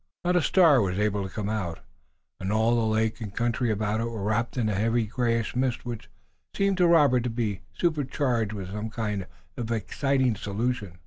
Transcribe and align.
Not 0.25 0.35
a 0.35 0.41
star 0.41 0.81
was 0.81 0.97
able 0.97 1.21
to 1.21 1.29
come 1.31 1.47
out, 1.47 1.81
and 2.39 2.51
all 2.51 2.73
the 2.75 2.87
lake 2.87 3.21
and 3.21 3.31
country 3.31 3.69
about 3.69 4.01
it 4.01 4.05
were 4.09 4.23
wrapped 4.23 4.57
in 4.57 4.67
a 4.67 4.73
heavy 4.73 5.05
grayish 5.05 5.55
mist 5.55 5.85
which 5.85 6.09
seemed 6.57 6.77
to 6.77 6.87
Robert 6.87 7.23
to 7.25 7.29
be 7.29 7.61
surcharged 7.77 8.51
with 8.51 8.71
some 8.71 8.89
kind 8.89 9.27
of 9.57 9.71
exciting 9.71 10.35
solution. 10.35 10.97